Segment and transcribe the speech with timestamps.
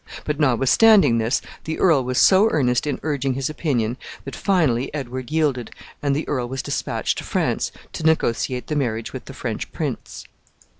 [0.25, 5.29] But, notwithstanding this, the earl was so earnest in urging his opinion, that finally Edward
[5.29, 5.69] yielded,
[6.01, 10.25] and the earl was dispatched to France to negotiate the marriage with the French prince.